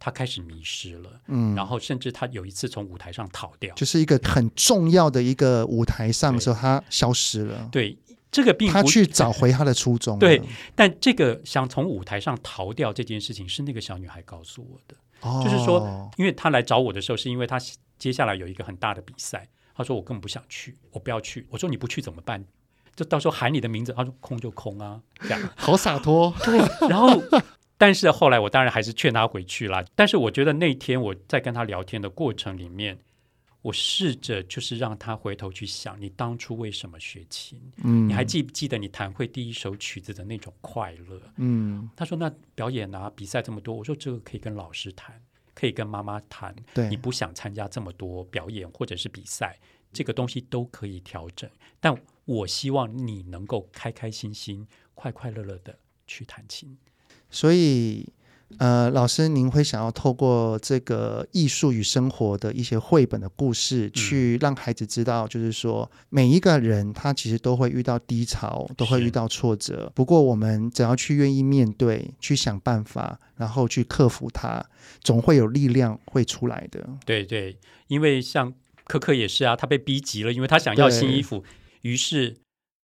[0.00, 7.68] 他开始迷失了，嗯，然后甚至他有一次从舞台上逃掉，就是一个很重要的一个舞台上的时候，他消失了。
[7.72, 7.98] 对，
[8.30, 10.18] 这个并不他去找回他的初衷。
[10.18, 10.40] 对，
[10.76, 14.94] 但这个想从舞台上逃掉这件事情，是那个小女孩告诉我的。
[15.20, 17.58] 哦，就是说，因为她来找我的时候，是因为她
[17.98, 21.44] 接下来有一个很大的比赛，她说我根本不想去，我不要去。
[21.50, 22.44] 我说你不去怎么办？
[22.94, 26.32] 就到时候喊你的名字，他说空就空啊，这样好洒脱。
[26.44, 26.58] 对，
[26.88, 27.20] 然后。
[27.78, 29.82] 但是后来我当然还是劝他回去了。
[29.94, 32.98] 但是我觉得那天我在跟他聊天的过程里面，
[33.62, 37.60] 我试着就是让他回头去想，你当初为什么学琴？
[37.84, 41.20] 嗯，你还记不记得你弹会第一首曲子的那种快乐？
[41.36, 45.20] 嗯，他说那表演啊比赛这么多，我说这个可以跟老师谈，
[45.54, 46.54] 可以跟妈妈谈。
[46.74, 49.56] 对，你不想参加这么多表演或者是比赛，
[49.92, 51.48] 这个东西都可以调整。
[51.78, 56.76] 但我希望你能够开开心心、快快乐乐的去弹琴。
[57.30, 58.06] 所以，
[58.58, 69.92] 呃，老师，您会想要透过这个艺术与生活的一些绘本的故事，去让孩子知道，就是说，每一个人他其实都会遇到低潮，都会遇到挫折。
[69.94, 74.64] 不过，我们只要去愿意面对，去想办法，然后去克服它，
[75.02, 76.88] 总会有力量会出来的。
[77.04, 78.54] 对对，因为像
[78.86, 81.44] 可可也是啊，他被逼急了，因为他想要新衣服，
[81.82, 82.38] 于是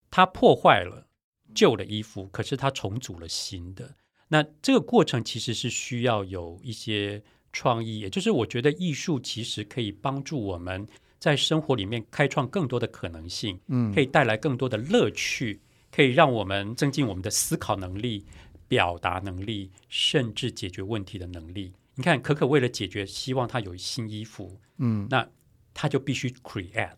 [0.09, 1.07] 他破坏了
[1.53, 3.91] 旧的衣服，可是他重组了新的。
[4.33, 10.87] 那这个过程其实是需要有一些创意，也就是我觉得艺术其实可以帮助我们
[11.19, 18.25] 在生活里面开创更多的可能性，嗯，可以带来更多的乐趣，可以让我们增进我们的思考能力、
[18.67, 21.71] 表达能力，甚至解决问题的能力。
[21.93, 25.29] 你看，可可为了解决，希望他有新衣服，嗯，那
[25.75, 26.97] 他就必须 create，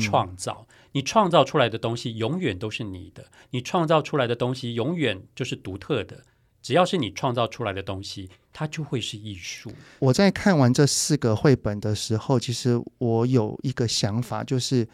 [0.00, 0.66] 创造。
[0.92, 6.24] 你创造出来的东西永远都是你的，你创造出来的东西永远就是独特的。
[6.62, 9.72] 只要是你创造出来的东西，它就会是艺术。
[9.98, 14.86] 我在看完这四个绘本的时候，其实我有一个想法，就是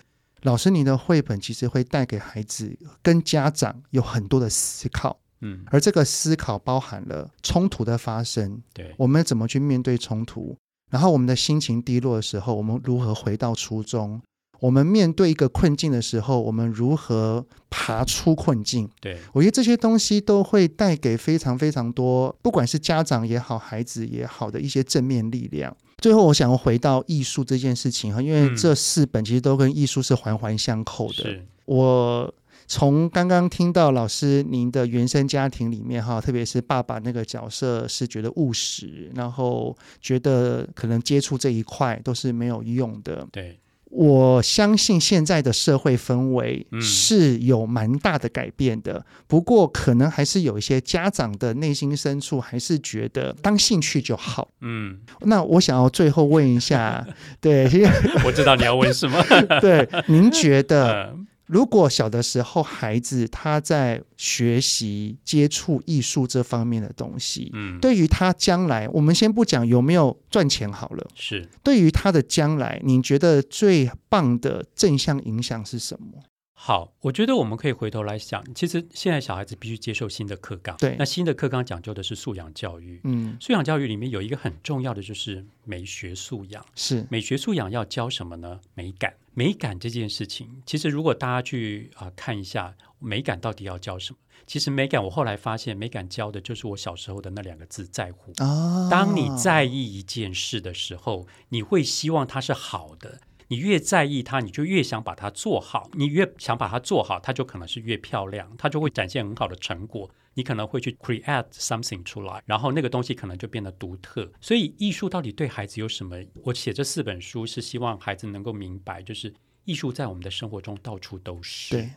[0.43, 10.57] 老师，你的绘本其实会带给孩子跟家长有很多的思考，嗯，而这个思考包含了冲突的发生，对，我们怎么去面对冲突，
[10.91, 14.23] 然后我们的心情低落的时候，我们如何回到初衷。
[14.61, 18.89] 我们面对一个困境的时候，我们如何爬出困境？
[19.01, 25.77] 对，我觉得这些东西都会带给非常非常多，不管是家长也好，孩子也好的一些正面力量。
[25.99, 31.15] 最后，我想要回到艺术这件事情哈，因为这四本其实都跟艺术是环环相扣的。
[31.15, 32.35] 是我
[32.67, 43.27] 从刚刚听到老师您的原生家庭里面哈，特别是爸爸那个角色是觉得务实，然后觉得可能接触这一块都是没有用的。
[43.33, 43.59] 对。
[43.91, 54.49] 我相信现在的社会氛围是有蛮大的改变的，嗯、不过可能还是有一些家长的内心深处还是觉得当兴趣就好。
[54.61, 57.07] 嗯，那我想要最后问一下，
[57.41, 57.69] 对，
[58.27, 59.23] 我知道你要问什么。
[59.63, 61.17] 对，您觉得？
[61.47, 71.49] 如果小的时候孩子他在学习接触艺术这方面的东西，嗯，对于他将来，我们先不讲有没有赚钱好了，是。
[71.63, 76.23] 对于他的将来，你觉得最棒的正向影响是什么？
[76.59, 88.59] 好，我觉得我们可以回头来想，其实现在小孩子必须接受新的课纲，对，那新的课纲讲究的是素养教育，嗯，素养教育里面有一个很重要的就是美学素养，是美学素养要教什么呢？
[88.75, 89.15] 美感。
[89.35, 94.19] 美感这件事情，其实如果大家去啊、呃、看一下，美感到底要教什么？
[94.47, 98.33] 其实美感，我后来发现，美感教的就是我小时候的那两个字：在乎。
[98.39, 98.89] 哦。
[98.91, 103.21] 当你在意一件事的时候，你会希望它是好的。
[103.49, 105.91] 你越在意它，你就越想把它做好。
[105.95, 110.11] 你越想把它做好，它就可能是越漂亮，它就会展现很好的成果。
[110.35, 114.31] 你可能会去 create something 出来，然后那个东西可能就变得独特。
[114.39, 116.17] 所以艺术到底对孩子有什么？
[116.43, 119.33] 我写这四本书是希望孩子能够明白，就是
[119.65, 121.75] 艺术在我们的生活中到处都是。
[121.75, 121.91] 对，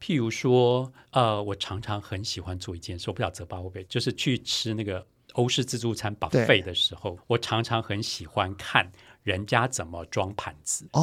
[0.00, 8.88] 譬如说，呃，我常常很喜欢做一件事，我不晓得泽巴会不会，就是去吃那个欧式自助餐 buffet 的时候，我常常很喜欢看
[9.22, 10.88] 人家怎么装盘子。
[10.92, 11.00] 哦，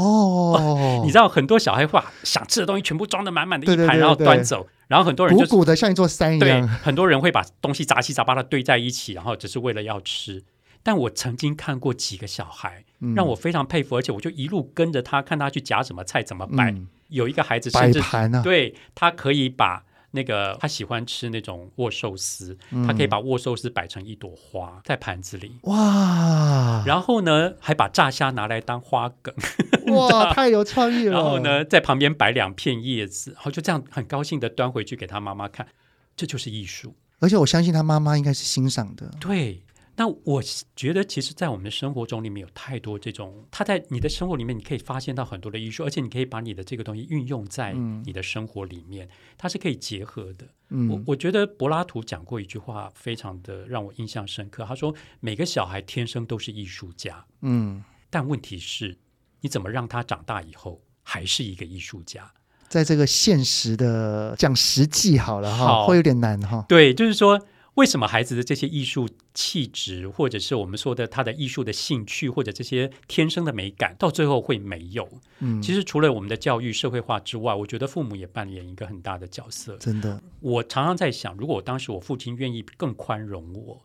[0.57, 6.61] 哦， 你知道很多小孩话想吃的东西全部装的满满的一盘，对对对对，然后端走，然后很多人就鼓鼓的像一座山一样。
[6.61, 10.43] 对，很多人会把东西杂七杂八的堆在一起，然后只是为了要吃。
[10.83, 16.71] 但我曾经看过几个小孩，嗯、让我非常佩服，而且我就一路跟着他，看他去夹什么菜，怎么摆。
[16.71, 19.83] 嗯、有一个孩子甚至摆盘啊，对，他可以把。
[20.17, 26.83] 那个他喜欢吃那种握寿司，嗯、他可以把握寿司摆成一朵花在盘子里，哇！
[26.87, 29.31] 然后呢，还把炸虾拿来当花梗，
[29.93, 31.11] 哇，太有创意了。
[31.11, 35.67] 然后呢，在旁边摆两片叶子，然后就这样很高兴的端回去给他妈妈看，
[36.15, 36.95] 这就是艺术。
[37.19, 39.61] 而且我相信他妈妈应该是欣赏的，对。
[39.99, 40.43] 那我
[40.75, 47.73] 觉得，其实，在我们的生活中里面有太多这种，他在你的生活里面，你可以发现到很多的艺术，而且你可以把你的这个东西运用在
[48.05, 50.47] 你的生活里面，嗯、它是可以结合的。
[50.69, 54.63] 嗯、我我觉得柏拉图讲过一句话，非常的让我印象深刻。
[54.65, 58.99] 他说：“每个小孩天生都是艺术家，嗯，但问题是，
[59.41, 62.31] 你怎么让他长大以后还是一个艺术家？
[62.69, 66.63] 在这个现实的讲实际好了哈，会有点难哈。
[66.69, 67.41] 对，就是说。”
[67.77, 75.07] 为什么孩子的这些艺术气质，或者是我们说的他的艺术的兴趣，或者这些天生的美感，到最后会没有？
[75.39, 79.77] 嗯，其实除了我们的教育社会化之外，我觉得父母也扮演一个很大的角色。
[79.77, 83.83] 真的，我常常在想，如果我当时我父亲愿意更宽容我，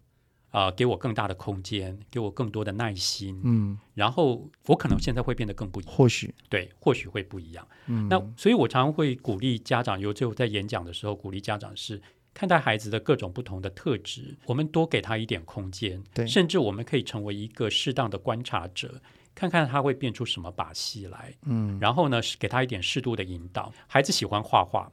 [0.48, 5.94] 啊、呃，给我更大的空间，给我更多的耐心，嗯，然后我可能现在会变得更不一样。
[5.94, 7.68] 或许对，或许会不一样。
[7.88, 12.00] 嗯，那所以我常常会鼓励家长，尤其我在演讲的时候，鼓励家长是。
[12.34, 19.00] 看待孩子的各种不同的特质，我们多给他一点空间，对，甚至我们可以成为一个适当的观察者，
[19.34, 21.34] 看看他会变出什么把戏来。
[21.44, 23.72] 嗯，然后呢，给他一点适度的引导。
[23.86, 24.90] 孩子喜欢画画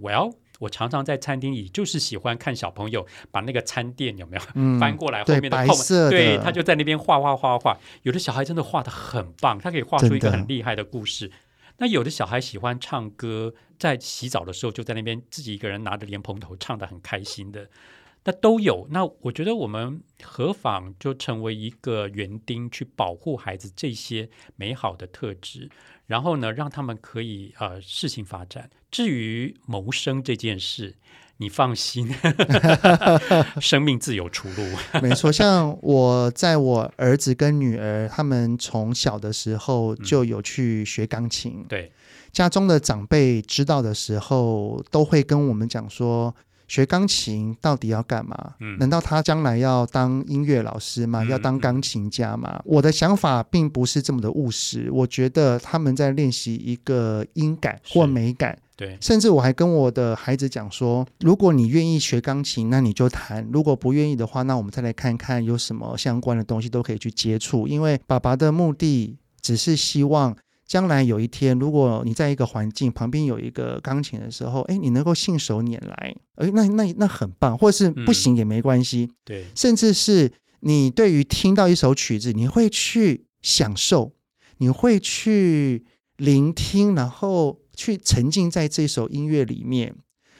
[0.00, 7.76] ，Well，我常常在餐厅里就是喜欢看小朋友把那个餐垫有没有、嗯、 翻过来，后面的白色，对，他就在那边画画画画。
[8.02, 11.30] 有的小孩真的画的很棒，他可以画出一个很厉害的故事。
[11.78, 17.70] 那有的小孩喜欢唱歌，在洗澡的时候就在那边自己一个人拿着莲蓬头唱得很开心的，
[18.24, 18.86] 那都有。
[18.90, 25.70] 那我觉得我们何妨就成为一个园丁，去保护孩子这些美好的特质，
[26.06, 28.68] 然后呢，让他们可以呃适性发展。
[28.90, 30.96] 至于谋生这件事，
[31.40, 32.12] 你放心，
[33.60, 34.64] 生命自有出路。
[35.00, 41.60] 没错，像我在我儿子跟女儿，他们从小的时候就有去学钢琴。
[41.60, 41.92] 嗯、对，
[42.32, 46.34] 家中的长辈知道的时候，都会跟我们讲说，
[46.66, 48.54] 学钢琴到底要干嘛？
[48.58, 51.24] 嗯、难道他将来要当音乐老师吗？
[51.24, 52.56] 要当钢琴家吗？
[52.56, 54.90] 嗯、我的想法并不是这么的务实。
[54.90, 58.58] 我觉得他们在练习一个音感或美感。
[58.78, 67.66] 对，甚至我还跟我的孩子讲说，如果你愿意学钢琴，那你就弹；如果不愿意的话，那我们再来看看有什么相关的东西都可以去接触。
[67.66, 79.08] 因为爸爸的目的只是希望将来有一天，如果你在一个环境旁边有一个钢琴的时候，哎，你能够信手拈来，哎，那那那很棒，或是不行也没关系。
[79.10, 84.12] 嗯、对，甚至是你对于听到一首曲子，你会去享受，
[84.58, 85.84] 你会去
[86.16, 87.58] 聆听，然后。
[87.78, 89.94] 去沉浸在这首音乐里面，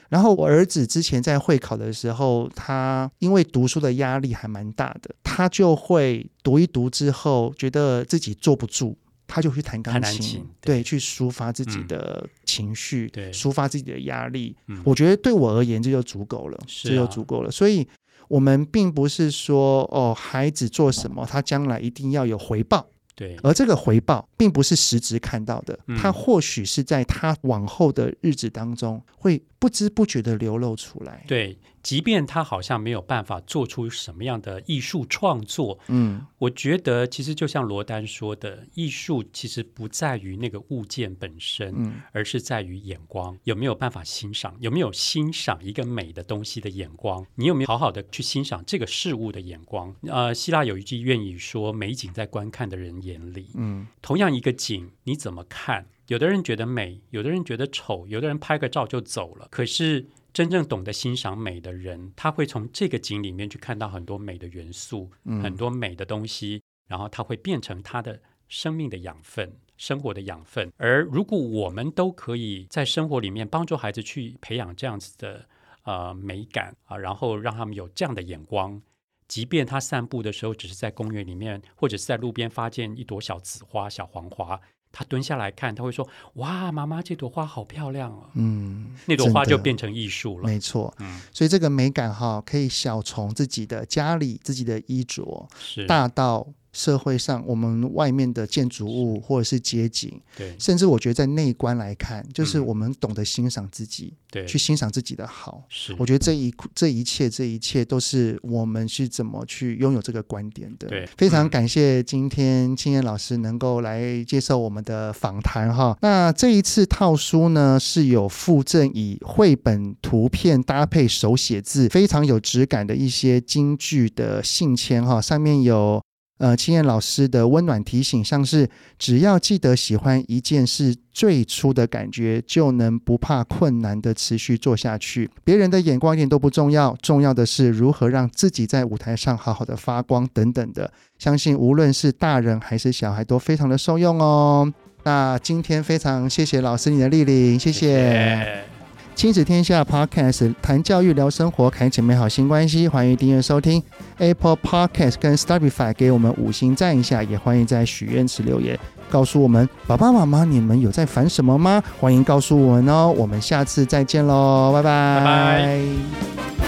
[0.09, 14.53] 然后我儿子之前在会考的时候，他因为读书的压力还蛮大的，他就会读一读之后，觉得自己坐不住，他就去弹钢琴，琴对，对，去抒发自己的情绪，嗯、对，抒发自己的压力。
[14.67, 17.49] 嗯、我觉得对我而言这就足够了，啊、这就足够了。
[17.49, 17.87] 所以，
[18.27, 22.85] 我们并不是说哦，孩子做什么，他将来一定要有回报。
[23.19, 31.25] 对，而这个回报并不是实质看到的，嗯、他或许是在他往后的日子当中会不知不觉的流露出来。
[31.27, 31.57] 对。
[31.89, 49.95] 即便他好像没有办法做出什么样的艺术创作，嗯，我觉得其实就像罗丹说的，艺术其实不在于那个物件本身，嗯，而是在于眼光，有没有办法欣赏，有没有欣赏一个美的东西的眼光，你有没有好好的去欣赏这个事物的眼光？
[50.03, 55.87] 呃，希腊有一句谚语说：“美景在观看的人眼里。”嗯，同样一个景，你怎么看？
[56.09, 59.47] 有的人觉得美，有的人觉得丑，有的人拍个照就走了。
[59.49, 60.05] 可是。
[60.31, 70.71] 真正懂得欣赏美的人，他会从这个景里面去看到很多美的元素，嗯、很多美的东西，然后他会变成他的生命的养分，生活的养分。
[70.77, 75.43] 而如果我们都可以在生活里面帮助孩子去培养这样子的
[75.83, 78.79] 呃美感啊，然后让他们有这样的眼光，
[79.27, 90.45] 即便他散步的时候只是在公园里面，或者是在路边发现一朵小紫花、小黄花，他蹲下来看，他会说：“哇，妈妈，这朵花好漂亮啊！”嗯，那朵花就变成艺术了。
[90.45, 96.47] 没错，嗯，所以这个美感哈，可以小从自己的家里、自己的衣着，是大到。
[96.71, 105.63] 社会上，我们外面的建筑物或者是街景，对，甚至我觉得在内观来看，就是我们懂得欣赏自己，对，去欣赏自己的好。
[105.69, 110.87] 是，我觉得这一这一切，这一切都是我们是怎么去拥有这个观点的。
[110.87, 115.97] 对，非常感谢今天青燕老师能够来接受我们的访谈哈。
[116.01, 125.99] 那这一次套书呢，是有附赠以绘本图片搭配手写字，非常有质感的一些京剧的信签哈，上面有。
[126.39, 128.67] 呃，青燕老师的温暖提醒，像是
[128.97, 135.29] 只要记得喜欢一件事，最初的感觉就能不怕困难的持续做下去。
[135.43, 140.89] 别人的眼光一点都不重要，重要的是如何让自己在舞台上好好的发光等等的。
[141.17, 144.73] 相信无论是大人还是小孩都非常的受用哦。
[145.03, 147.79] 那今天非常谢谢老师你的莅临，谢谢。
[147.81, 148.78] 谢谢
[149.19, 152.87] 亲子天下 Podcast 谈教育聊生活，开启美好新关系。
[152.87, 153.83] 欢迎订阅收听
[154.17, 157.21] Apple Podcast 跟 s t a r i f y 给我们五星赞一下。
[157.21, 161.83] 也欢迎在许愿池留言，告诉我们爸爸妈妈你们有在烦什么吗？
[161.99, 163.13] 欢迎告诉我们哦。
[163.13, 165.19] 我们下次再见喽，拜拜。
[165.19, 166.58] 拜拜。